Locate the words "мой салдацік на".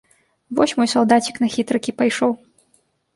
0.79-1.49